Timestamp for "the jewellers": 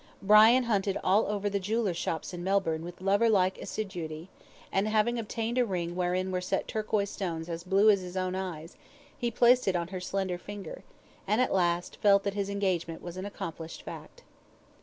1.47-1.95